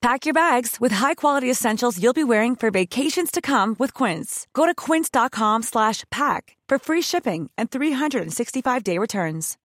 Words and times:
Pack 0.00 0.26
your 0.26 0.34
bags 0.34 0.76
with 0.80 0.92
high-quality 0.92 1.50
essentials 1.50 2.00
you'll 2.00 2.12
be 2.12 2.22
wearing 2.22 2.54
for 2.54 2.70
vacations 2.70 3.32
to 3.32 3.40
come 3.40 3.74
with 3.80 3.92
Quince. 3.94 4.46
Go 4.54 4.64
to 4.64 4.72
quince.com 4.72 5.64
slash 5.64 6.04
pack 6.10 6.56
for 6.68 6.78
free 6.78 7.02
shipping 7.02 7.50
and 7.58 7.68
365-day 7.68 8.96
returns. 8.96 9.56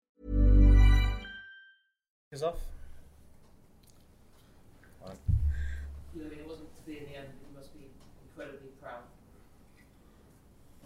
Is 2.33 2.43
off. 2.43 2.57
You 6.15 6.23
mean 6.23 6.33
it 6.33 6.49
wasn't 6.49 6.75
to 6.77 6.91
be 6.91 6.97
in 6.97 7.05
the 7.05 7.17
end, 7.17 7.29
you 7.47 7.55
must 7.55 7.75
be 7.75 7.81
incredibly 8.27 8.71
proud. 8.81 9.03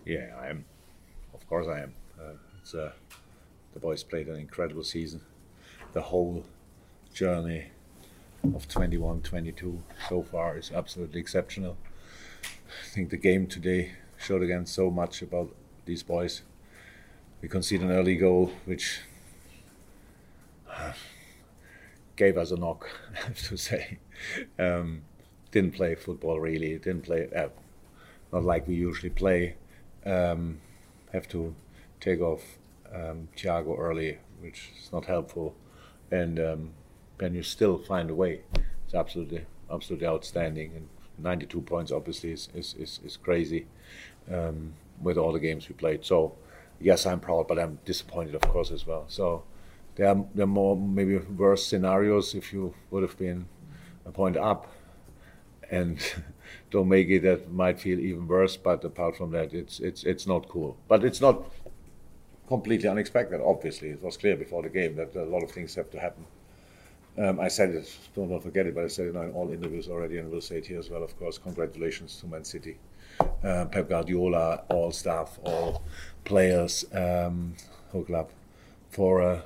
Yeah, 0.05 0.35
I 0.41 0.49
am. 0.49 0.65
Of 1.35 1.49
course, 1.49 1.69
I 1.69 1.83
am. 1.83 1.95
Uh, 2.21 2.33
it's 2.61 2.75
uh, 2.75 2.91
the 3.75 3.79
boys 3.79 4.03
played 4.03 4.27
an 4.27 4.35
incredible 4.41 4.83
season. 4.83 5.21
The 5.93 6.03
whole 6.03 6.45
journey 7.15 7.67
of 8.55 8.69
21 8.69 9.23
22 9.23 9.83
so 10.09 10.23
far 10.23 10.57
is 10.57 10.71
absolutely 10.73 11.21
exceptional. 11.21 11.77
I 12.45 12.89
think 12.95 13.11
the 13.11 13.17
game 13.17 13.47
today 13.47 13.93
showed 14.19 14.43
again 14.43 14.67
so 14.67 14.91
much 14.91 15.23
about 15.23 15.55
these 15.85 16.03
boys. 16.03 16.43
We 17.43 17.49
conceded 17.49 17.87
an 17.87 17.97
early 17.97 18.17
goal, 18.17 18.53
which 18.65 19.01
uh, 20.71 20.93
gave 22.17 22.37
us 22.37 22.51
a 22.51 22.57
knock, 22.57 22.89
I 23.15 23.27
have 23.27 23.49
to 23.49 23.57
say. 23.57 23.99
Um, 24.59 25.03
didn't 25.51 25.75
play 25.75 25.95
football 25.95 26.41
really, 26.41 26.79
didn't 26.79 27.03
play, 27.03 27.29
uh, 27.35 27.49
not 28.33 28.45
like 28.45 28.67
we 28.67 28.75
usually 28.75 29.11
play. 29.11 29.57
Um, 30.05 30.61
have 31.13 31.29
to 31.29 31.55
take 32.01 32.21
off 32.21 32.43
um, 32.93 33.29
Thiago 33.37 33.79
early, 33.79 34.19
which 34.41 34.71
is 34.81 34.93
not 34.93 35.07
helpful. 35.07 35.55
And 36.11 36.39
um, 36.39 36.71
and 37.21 37.35
you 37.35 37.43
still 37.43 37.79
find 37.79 38.11
a 38.11 38.15
way. 38.15 38.41
It's 38.85 38.95
absolutely, 38.95 39.47
absolutely 39.71 40.07
outstanding. 40.07 40.73
And 40.77 40.89
92 41.19 41.61
points 41.63 41.93
obviously 41.93 42.33
is 42.33 42.49
is, 42.55 42.75
is, 42.75 43.01
is 43.05 43.17
crazy 43.17 43.67
um, 44.33 44.75
with 45.01 45.17
all 45.17 45.33
the 45.33 45.41
games 45.41 45.69
we 45.69 45.75
played. 45.75 46.05
So 46.05 46.35
yes, 46.81 47.07
I'm 47.07 47.21
proud, 47.21 47.49
but 47.49 47.59
I'm 47.59 47.79
disappointed, 47.85 48.35
of 48.35 48.43
course, 48.43 48.71
as 48.71 48.87
well. 48.87 49.05
So 49.09 49.45
there 49.97 50.09
are, 50.09 50.25
there 50.35 50.45
are 50.45 50.49
more 50.49 50.77
maybe 50.77 51.19
worse 51.19 51.67
scenarios 51.67 52.35
if 52.35 52.53
you 52.53 52.75
would 52.91 53.03
have 53.03 53.19
been 53.19 53.47
a 54.05 54.11
point 54.11 54.37
up 54.37 54.73
and 55.71 55.99
don't 56.71 56.89
make 56.89 57.09
it 57.09 57.23
that 57.23 57.51
might 57.53 57.81
feel 57.81 57.99
even 57.99 58.29
worse 58.29 58.57
but 58.57 58.85
apart 58.85 59.17
from 59.17 59.33
that 59.33 59.53
it's 59.53 59.81
it's 59.81 60.05
it's 60.05 60.27
not 60.27 60.49
cool 60.49 60.77
but 60.87 61.05
it's 61.05 61.21
not 61.21 61.43
completely 62.47 62.89
unexpected 62.89 63.41
obviously 63.45 63.89
it 63.89 64.03
was 64.03 64.17
clear 64.17 64.37
before 64.37 64.63
the 64.63 64.69
game 64.69 64.95
that 64.95 65.15
a 65.17 65.25
lot 65.25 65.43
of 65.43 65.51
things 65.51 65.75
have 65.75 65.91
to 65.91 65.99
happen 65.99 66.25
um, 67.19 67.41
I 67.41 67.49
said 67.49 67.71
it, 67.71 67.97
don't, 68.15 68.29
don't 68.29 68.43
forget 68.43 68.67
it, 68.67 68.75
but 68.75 68.85
I 68.85 68.89
said 68.89 69.07
it 69.07 69.17
in 69.17 69.33
all 69.33 69.51
interviews 69.51 69.89
already, 69.89 70.19
and 70.19 70.31
we'll 70.31 70.41
say 70.41 70.59
it 70.59 70.67
here 70.67 70.79
as 70.79 70.91
well, 70.91 71.03
of 71.03 71.19
course. 71.19 71.39
Congratulations 71.39 72.19
to 72.21 72.27
Man 72.27 72.45
City, 72.45 72.79
uh, 73.43 73.67
Pep 73.67 73.89
Guardiola, 73.89 74.65
all 74.69 74.93
staff, 74.93 75.39
all 75.45 75.83
players, 76.25 76.85
um, 76.93 77.55
whole 77.91 78.05
club, 78.05 78.31
for 78.91 79.23
uh, 79.23 79.41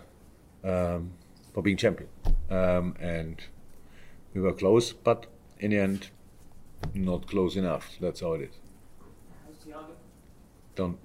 um, 0.65 1.13
for 1.55 1.63
being 1.63 1.77
champion. 1.77 2.09
Um, 2.51 2.97
and 3.01 3.41
we 4.35 4.41
were 4.41 4.53
close, 4.53 4.93
but 4.93 5.27
in 5.59 5.71
the 5.71 5.79
end, 5.79 6.11
not 6.95 7.27
close 7.27 7.57
enough. 7.57 7.97
That's 8.01 8.21
how 8.21 8.35
it 8.35 8.43
is. 8.43 8.55
Don't, 10.77 10.99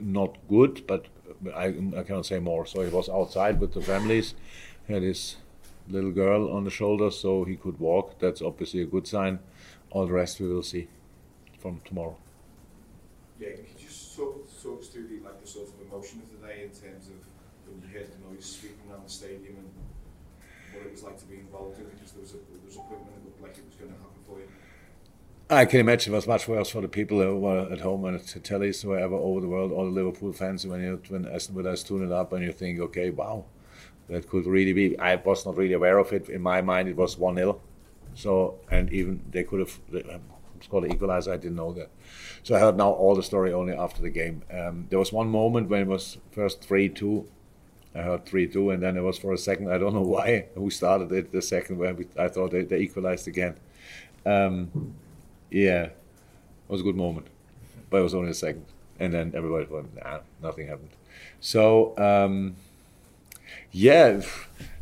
not 0.00 0.36
good, 0.48 0.86
but 0.86 1.06
I, 1.54 1.66
I 1.96 2.02
cannot 2.02 2.26
say 2.26 2.38
more. 2.38 2.66
So 2.66 2.82
he 2.82 2.88
was 2.90 3.08
outside 3.08 3.60
with 3.60 3.72
the 3.74 3.80
families, 3.80 4.34
had 4.88 5.02
his 5.02 5.36
little 5.92 6.10
girl 6.10 6.50
on 6.50 6.64
the 6.64 6.70
shoulder 6.70 7.10
so 7.10 7.44
he 7.44 7.56
could 7.56 7.78
walk. 7.78 8.18
That's 8.18 8.42
obviously 8.42 8.82
a 8.82 8.86
good 8.86 9.06
sign. 9.06 9.38
All 9.90 10.06
the 10.06 10.12
rest 10.12 10.40
we 10.40 10.48
will 10.48 10.62
see 10.62 10.88
from 11.58 11.80
tomorrow. 11.84 12.16
Yeah, 13.38 13.50
can 13.50 13.64
you 13.64 13.86
just 13.86 14.16
talk, 14.16 14.48
talk 14.62 14.80
us 14.80 14.88
through 14.88 15.08
the, 15.08 15.24
like 15.24 15.40
the 15.40 15.46
sort 15.46 15.68
of 15.68 15.74
emotion 15.86 16.22
of 16.22 16.40
the 16.40 16.46
day 16.46 16.64
in 16.64 16.70
terms 16.70 17.08
of 17.08 17.18
when 17.66 17.82
you 17.82 17.98
heard 17.98 18.08
the 18.12 18.34
noise 18.34 18.44
sweeping 18.44 18.90
around 18.90 19.04
the 19.06 19.10
stadium 19.10 19.56
and 19.56 19.70
what 20.74 20.86
it 20.86 20.92
was 20.92 21.02
like 21.02 21.18
to 21.18 21.24
be 21.26 21.36
involved 21.36 21.78
in 21.78 21.84
because 21.86 22.12
there 22.12 22.22
was 22.22 22.32
a, 22.32 22.36
there 22.36 22.66
was 22.66 22.76
a 22.76 22.80
point 22.80 23.00
when 23.04 23.14
it 23.14 23.24
looked 23.24 23.42
like 23.42 23.58
it 23.58 23.64
was 23.64 23.74
going 23.74 23.92
to 23.92 23.98
happen 23.98 24.22
for 24.26 24.38
you? 24.38 24.48
I 25.50 25.66
can 25.66 25.80
imagine 25.80 26.14
it 26.14 26.16
was 26.16 26.26
much 26.26 26.48
worse 26.48 26.70
for 26.70 26.80
the 26.80 26.88
people 26.88 27.20
who 27.20 27.38
were 27.38 27.70
at 27.70 27.80
home 27.80 28.06
and 28.06 28.16
at 28.16 28.22
tellies, 28.22 28.84
wherever 28.84 29.14
over 29.14 29.40
the 29.40 29.48
world, 29.48 29.70
all 29.70 29.84
the 29.84 29.90
Liverpool 29.90 30.32
fans, 30.32 30.66
when 30.66 30.80
you 30.80 31.02
when 31.08 31.24
when 31.24 31.66
I 31.66 31.74
tune 31.74 32.04
it 32.04 32.12
up 32.12 32.32
and 32.32 32.42
you 32.42 32.52
think, 32.52 32.80
okay, 32.80 33.10
wow, 33.10 33.44
that 34.08 34.28
could 34.28 34.46
really 34.46 34.72
be. 34.72 34.98
I 34.98 35.16
was 35.16 35.46
not 35.46 35.56
really 35.56 35.74
aware 35.74 35.98
of 35.98 36.12
it. 36.12 36.28
In 36.28 36.42
my 36.42 36.60
mind, 36.60 36.88
it 36.88 36.96
was 36.96 37.18
1 37.18 37.36
0. 37.36 37.60
So, 38.14 38.58
and 38.70 38.92
even 38.92 39.22
they 39.30 39.44
could 39.44 39.60
have 39.60 39.78
scored 40.60 40.84
an 40.84 40.92
equalizer. 40.92 41.32
I 41.32 41.36
didn't 41.36 41.56
know 41.56 41.72
that. 41.72 41.90
So 42.42 42.54
I 42.54 42.60
heard 42.60 42.76
now 42.76 42.90
all 42.90 43.14
the 43.14 43.22
story 43.22 43.52
only 43.52 43.74
after 43.74 44.02
the 44.02 44.10
game. 44.10 44.42
Um, 44.52 44.86
there 44.90 44.98
was 44.98 45.12
one 45.12 45.28
moment 45.28 45.68
when 45.68 45.82
it 45.82 45.88
was 45.88 46.18
first 46.32 46.62
3 46.62 46.88
2. 46.88 47.26
I 47.94 48.02
heard 48.02 48.26
3 48.26 48.48
2, 48.48 48.70
and 48.70 48.82
then 48.82 48.96
it 48.96 49.02
was 49.02 49.18
for 49.18 49.32
a 49.32 49.38
second, 49.38 49.70
I 49.70 49.78
don't 49.78 49.94
know 49.94 50.00
why, 50.16 50.46
who 50.54 50.70
started 50.70 51.12
it 51.12 51.32
the 51.32 51.42
second 51.42 51.78
when 51.78 51.96
we, 51.96 52.06
I 52.18 52.28
thought 52.28 52.50
they, 52.50 52.62
they 52.62 52.78
equalized 52.78 53.28
again. 53.28 53.56
Um, 54.24 54.94
yeah, 55.50 55.84
it 55.84 55.96
was 56.68 56.80
a 56.80 56.84
good 56.84 56.96
moment, 56.96 57.26
but 57.90 57.98
it 57.98 58.02
was 58.02 58.14
only 58.14 58.30
a 58.30 58.34
second. 58.34 58.66
And 58.98 59.12
then 59.12 59.32
everybody 59.34 59.66
went, 59.66 59.94
nah, 59.96 60.20
nothing 60.42 60.68
happened. 60.68 60.90
So, 61.40 61.96
um, 61.98 62.56
yeah. 63.70 64.20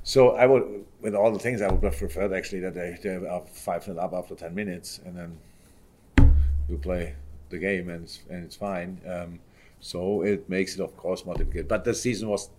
So 0.02 0.30
I 0.30 0.46
would, 0.46 0.84
with 1.00 1.14
all 1.14 1.32
the 1.32 1.38
things, 1.38 1.62
I 1.62 1.70
would 1.70 1.84
have 1.84 1.96
preferred 1.96 2.32
actually 2.32 2.60
that 2.60 2.74
they, 2.74 2.98
they 3.02 3.14
are 3.14 3.42
5 3.46 3.84
0 3.84 3.98
up 3.98 4.12
after 4.12 4.34
10 4.34 4.54
minutes 4.54 5.00
and 5.04 5.16
then 5.16 5.38
you 6.68 6.78
play 6.78 7.14
the 7.50 7.58
game 7.58 7.88
and 7.88 8.04
it's, 8.04 8.20
and 8.28 8.44
it's 8.44 8.56
fine. 8.56 9.00
Um, 9.06 9.40
so 9.80 10.22
it 10.22 10.48
makes 10.48 10.74
it, 10.74 10.80
of 10.80 10.96
course, 10.96 11.24
more 11.24 11.34
difficult. 11.34 11.68
But 11.68 11.84
the 11.84 11.94
season 11.94 12.28
was, 12.28 12.50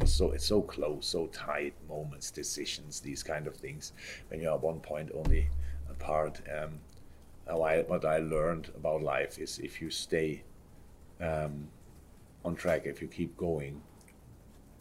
was 0.00 0.12
so 0.12 0.32
it's 0.32 0.44
so 0.44 0.62
close, 0.62 1.06
so 1.06 1.26
tight 1.28 1.74
moments, 1.88 2.30
decisions, 2.30 3.00
these 3.00 3.22
kind 3.22 3.46
of 3.46 3.56
things. 3.56 3.92
When 4.28 4.40
you 4.40 4.50
are 4.50 4.58
one 4.58 4.80
point 4.80 5.10
only 5.14 5.48
apart. 5.88 6.40
Um, 6.58 6.80
what 7.48 8.04
I 8.04 8.18
learned 8.18 8.70
about 8.76 9.02
life 9.02 9.38
is 9.38 9.60
if 9.60 9.80
you 9.80 9.90
stay 9.90 10.42
um, 11.20 11.68
on 12.44 12.56
track, 12.56 12.86
if 12.86 13.00
you 13.00 13.06
keep 13.06 13.36
going, 13.36 13.80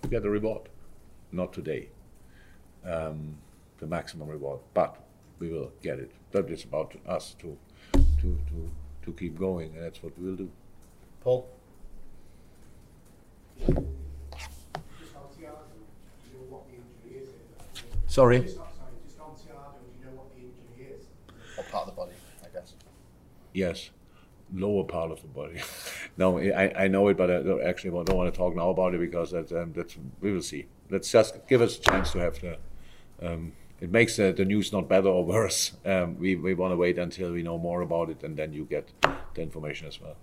you 0.03 0.09
get 0.09 0.26
a 0.26 0.29
reward 0.29 0.70
not 1.31 1.53
today, 1.53 1.89
um, 2.85 3.37
the 3.79 3.87
maximum 3.87 4.29
reward, 4.29 4.59
but 4.73 4.97
we 5.39 5.49
will 5.49 5.72
get 5.81 5.99
it. 5.99 6.11
That 6.31 6.49
is 6.49 6.63
about 6.63 6.95
us 7.07 7.35
to, 7.39 7.57
to, 7.93 8.01
to, 8.22 8.72
to 9.03 9.11
keep 9.13 9.37
going, 9.37 9.73
and 9.75 9.83
that's 9.83 10.01
what 10.01 10.17
we 10.17 10.29
will 10.29 10.35
do. 10.35 10.51
Paul? 11.22 11.49
Sorry? 18.07 18.39
What 21.55 21.69
part 21.69 21.87
of 21.87 21.95
the 21.95 21.95
body, 21.97 22.11
I 22.43 22.47
guess? 22.53 22.75
Yes, 23.53 23.89
lower 24.53 24.85
part 24.85 25.11
of 25.11 25.21
the 25.21 25.28
body. 25.28 25.59
no, 26.17 26.40
I, 26.40 26.85
I 26.85 26.88
know 26.88 27.08
it, 27.09 27.17
but 27.17 27.29
I 27.29 27.41
don't- 27.41 27.62
actually 27.64 27.91
don't 27.91 28.17
want 28.17 28.34
to 28.34 28.38
talk 28.38 28.56
now 28.56 28.70
about 28.70 28.94
it 28.96 29.00
because 29.00 29.32
that, 29.32 29.52
um, 29.52 29.73
that's, 29.73 29.97
we 30.22 30.32
will 30.32 30.41
see. 30.41 30.66
Let's 30.90 31.12
just 31.12 31.46
give 31.47 31.62
us 31.62 31.78
a 31.78 31.82
chance 31.82 32.12
to 32.14 32.20
have 32.20 32.40
the. 32.40 32.58
Um, 33.22 33.53
it 33.82 33.91
makes 33.91 34.16
the, 34.16 34.32
the 34.32 34.46
news 34.46 34.72
not 34.72 34.88
better 34.88 35.08
or 35.09 35.26
worse. 35.35 35.73
Um, 35.85 36.17
we 36.20 36.35
we 36.35 36.53
want 36.53 36.72
to 36.72 36.78
wait 36.78 36.97
until 36.97 37.32
we 37.32 37.44
know 37.44 37.58
more 37.58 37.82
about 37.82 38.09
it, 38.09 38.23
and 38.23 38.38
then 38.38 38.53
you 38.53 38.66
get 38.66 38.90
the 39.34 39.41
information 39.41 39.88
as 39.88 40.00
well. 40.00 40.16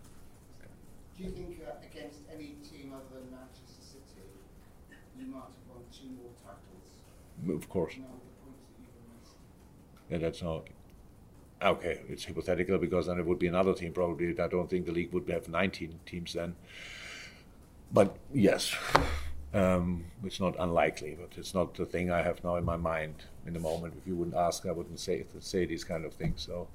Do 1.17 1.25
you 1.25 1.31
think 1.31 1.61
uh, 1.67 1.73
against 1.85 2.21
any 2.33 2.55
team 2.69 2.93
other 2.94 3.21
than 3.21 3.31
Manchester 3.31 3.83
City, 3.83 4.23
You 5.19 5.27
might 5.27 5.41
have 5.41 5.69
won 5.69 5.83
two 5.93 6.09
more 6.17 6.33
titles. 6.43 7.62
Of 7.62 7.69
course. 7.69 7.94
Now 7.99 8.05
with 8.15 8.25
the 8.25 8.41
points 8.43 8.62
that 8.67 8.81
you've 8.81 8.97
amassed. 9.06 9.37
Yeah, 10.11 10.19
that's 10.19 10.43
not. 10.43 10.69
Okay, 11.62 12.00
it's 12.09 12.25
hypothetical 12.25 12.79
because 12.79 13.06
then 13.06 13.19
it 13.19 13.26
would 13.26 13.38
be 13.38 13.47
another 13.47 13.73
team 13.75 13.93
probably. 13.93 14.31
I 14.38 14.49
don't 14.49 14.69
think 14.69 14.87
the 14.87 14.93
league 14.93 15.12
would 15.12 15.29
have 15.29 15.49
19 15.49 16.00
teams 16.05 16.32
then. 16.32 16.56
But 17.93 18.17
yes, 18.35 18.75
um, 19.55 20.06
it's 20.25 20.41
not 20.41 20.56
unlikely, 20.59 21.17
but 21.20 21.37
it's 21.38 21.55
not 21.55 21.75
the 21.75 21.87
thing 21.87 22.11
I 22.11 22.23
have 22.23 22.43
now 22.43 22.56
in 22.56 22.64
my 22.64 22.76
mind 22.76 23.14
in 23.47 23.53
the 23.53 23.61
moment. 23.61 23.94
If 23.97 24.06
you 24.06 24.17
wouldn't 24.17 24.37
ask, 24.37 24.67
I 24.67 24.73
wouldn't 24.73 24.99
say 24.99 25.25
say 25.41 25.64
these 25.67 25.85
kind 25.85 26.05
of 26.05 26.14
things. 26.14 26.43
So, 26.43 26.67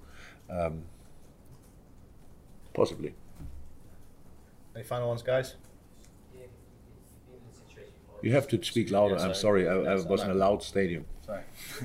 um, 0.49 0.83
possibly. 2.73 3.13
Any 4.75 4.83
final 4.83 5.07
ones, 5.09 5.23
guys? 5.23 5.55
You 8.21 8.31
have 8.31 8.47
to 8.47 8.63
speak 8.63 8.89
louder. 8.89 9.15
Yeah, 9.15 9.25
I'm 9.25 9.33
sorry. 9.35 9.65
sorry, 9.65 9.87
I, 9.87 9.91
I 9.91 9.95
was 9.95 10.21
in 10.21 10.27
a 10.27 10.31
I'm- 10.31 10.39
loud 10.39 10.63
stadium. 10.63 11.05
Sorry. 11.25 11.41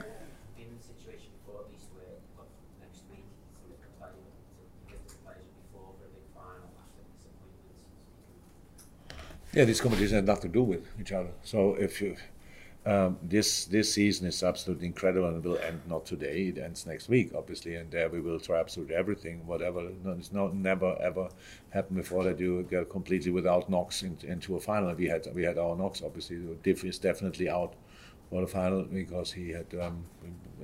been 0.57 0.65
in 0.65 0.77
a 0.79 0.83
situation 0.83 1.29
before 1.45 1.61
at 1.61 1.71
least 1.73 1.89
where 1.93 2.09
look, 2.39 2.49
next 2.81 3.03
week 3.13 3.25
somebody 3.53 3.77
can 3.85 3.93
tell 4.01 4.13
you 4.17 4.25
to 4.33 4.93
get 4.93 5.01
the 5.09 5.15
players 5.25 5.45
before 5.61 5.93
for 5.93 6.05
a 6.09 6.13
big 6.17 6.25
final 6.33 6.73
after 6.81 7.05
disappointments. 7.13 8.89
Yeah, 9.55 9.65
these 9.67 9.83
competitions 9.83 10.13
have 10.13 10.25
nothing 10.25 10.51
to 10.51 10.59
do 10.61 10.63
with 10.63 10.89
each 10.99 11.13
other. 11.13 11.29
So 11.43 11.75
if 11.75 12.01
you, 12.01 12.17
um, 12.87 13.19
this 13.23 13.67
this 13.67 13.93
season 13.93 14.27
is 14.27 14.43
absolutely 14.43 14.87
incredible 14.87 15.29
and 15.29 15.45
will 15.45 15.59
end 15.59 15.83
not 15.87 16.07
today. 16.07 16.49
It 16.49 16.57
ends 16.57 16.87
next 16.87 17.11
week, 17.11 17.33
obviously, 17.37 17.75
and 17.75 17.91
there 17.91 18.09
we 18.09 18.23
will 18.23 18.41
try 18.41 18.61
absolutely 18.61 18.95
everything. 18.95 19.47
Whatever 19.47 19.91
no, 20.03 20.13
it's 20.13 20.33
not 20.33 20.55
never 20.55 20.97
ever 21.03 21.29
happened 21.69 21.99
before 21.99 22.25
that 22.25 22.41
you 22.41 22.67
go 22.71 22.87
completely 22.87 23.31
without 23.31 23.69
knocks 23.69 24.03
in, 24.03 24.17
into 24.23 24.57
a 24.57 24.61
final. 24.61 24.95
We 24.95 25.07
had 25.09 25.29
we 25.35 25.43
had 25.43 25.59
our 25.59 25.77
knocks. 25.77 26.03
Obviously, 26.03 26.39
Div 26.63 26.83
is 26.87 26.99
definitely 26.99 27.51
out 27.51 27.75
for 28.31 28.41
the 28.41 28.47
final 28.47 28.85
because 28.85 29.33
he 29.33 29.51
had 29.51 29.67
um, 29.83 30.03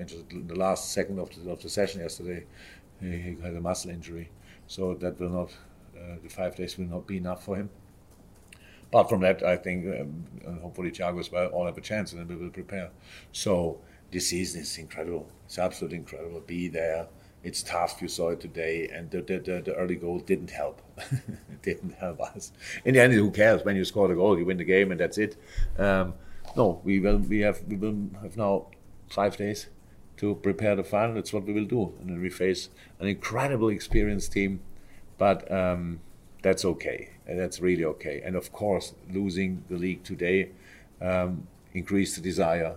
entered 0.01 0.49
the 0.49 0.57
last 0.57 0.93
second 0.93 1.19
of 1.19 1.29
the, 1.35 1.51
of 1.51 1.61
the 1.63 1.69
session 1.69 2.01
yesterday. 2.01 2.47
He, 3.03 3.11
he 3.19 3.37
had 3.43 3.55
a 3.55 3.61
muscle 3.61 3.91
injury, 3.91 4.31
so 4.67 4.95
that 4.95 5.21
will 5.21 5.29
not 5.29 5.51
uh, 5.95 6.17
the 6.23 6.31
five 6.31 6.57
days 6.57 6.79
will 6.79 6.87
not 6.87 7.07
be 7.07 7.19
enough 7.19 7.45
for 7.45 7.55
him 7.55 7.69
apart 8.89 9.09
from 9.09 9.21
that, 9.21 9.43
I 9.43 9.57
think 9.57 9.87
um, 10.01 10.25
and 10.45 10.61
hopefully 10.61 10.91
Thiago 10.91 11.31
will 11.31 11.47
all 11.49 11.67
have 11.67 11.79
a 11.79 11.83
chance, 11.83 12.13
and 12.13 12.29
we 12.29 12.37
will 12.37 12.51
prepare. 12.51 12.91
So 13.33 13.81
this 14.11 14.29
season 14.29 14.63
is 14.63 14.79
incredible. 14.79 15.29
It's 15.45 15.59
absolutely 15.59 15.99
incredible. 15.99 16.41
Be 16.41 16.69
there. 16.69 17.07
It's 17.45 17.63
tough. 17.63 18.03
You 18.03 18.09
saw 18.09 18.31
it 18.31 18.41
today, 18.41 18.89
and 18.93 19.11
the 19.11 19.23
the, 19.23 19.39
the, 19.39 19.63
the 19.63 19.75
early 19.75 19.97
goal 19.97 20.19
didn't 20.19 20.51
help. 20.51 20.83
it 20.99 21.63
didn't 21.63 21.95
help 21.95 22.21
us. 22.21 22.53
In 22.85 22.95
the 22.95 23.01
end, 23.01 23.13
who 23.13 23.31
cares? 23.31 23.65
When 23.65 23.77
you 23.77 23.85
score 23.85 24.09
the 24.09 24.15
goal, 24.15 24.39
you 24.39 24.45
win 24.45 24.57
the 24.57 24.65
game, 24.65 24.91
and 24.91 25.01
that's 25.01 25.19
it. 25.19 25.37
Um, 25.79 26.15
no, 26.57 26.81
we 26.85 26.99
will. 26.99 27.19
We 27.19 27.41
have. 27.41 27.63
We 27.69 27.77
will 27.77 27.97
have 28.23 28.37
now 28.37 28.67
five 29.11 29.37
days 29.37 29.69
to 30.17 30.35
prepare 30.37 30.75
the 30.75 30.85
final. 30.85 31.15
That's 31.15 31.33
what 31.33 31.45
we 31.45 31.53
will 31.53 31.67
do, 31.67 31.95
and 32.01 32.11
then 32.11 32.21
we 32.21 32.31
face 32.31 32.71
an 32.99 33.07
incredible 33.07 33.69
experienced 33.69 34.33
team, 34.33 34.61
but. 35.19 35.51
Um, 35.53 36.01
that's 36.43 36.65
okay. 36.65 37.11
And 37.27 37.39
that's 37.39 37.61
really 37.61 37.85
okay. 37.85 38.23
And 38.25 38.37
of 38.37 38.53
course, 38.53 38.95
losing 39.11 39.65
the 39.69 39.77
league 39.77 40.05
today 40.05 40.51
um, 41.01 41.47
increased 41.75 42.17
the 42.17 42.23
desire 42.23 42.77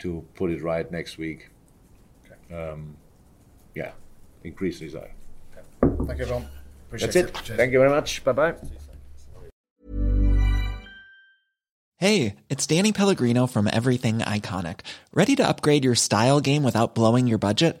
to 0.00 0.24
put 0.34 0.50
it 0.50 0.62
right 0.62 0.90
next 0.90 1.18
week. 1.18 1.48
Um, 2.52 2.96
yeah, 3.74 3.92
increase 4.44 4.78
the 4.78 4.86
desire. 4.86 5.12
Thank 5.80 6.18
you, 6.18 6.24
everyone. 6.24 6.48
Appreciate 6.88 7.12
That's 7.12 7.38
it. 7.38 7.44
Cheers. 7.44 7.56
Thank 7.56 7.72
you 7.72 7.78
very 7.78 7.90
much. 7.90 8.22
Bye 8.24 8.32
bye. 8.32 8.54
Hey, 11.96 12.34
it's 12.48 12.66
Danny 12.66 12.92
Pellegrino 12.92 13.46
from 13.46 13.68
Everything 13.72 14.18
Iconic. 14.18 14.80
Ready 15.14 15.36
to 15.36 15.48
upgrade 15.48 15.84
your 15.84 15.94
style 15.94 16.40
game 16.40 16.64
without 16.64 16.96
blowing 16.96 17.28
your 17.28 17.38
budget? 17.38 17.80